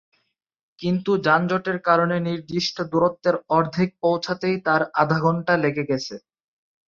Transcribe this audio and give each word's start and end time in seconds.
কিন্তু 0.79 1.11
যানজটের 1.25 1.77
কারণে 1.87 2.15
নির্দিষ্ট 2.27 2.77
দূরত্বের 2.91 3.35
অর্ধেক 3.57 3.89
পৌঁছাতেই 4.03 4.57
তাঁর 4.65 4.81
আধা 5.01 5.17
ঘণ্টা 5.25 5.53
লেগে 5.63 5.83
গেছে। 5.91 6.15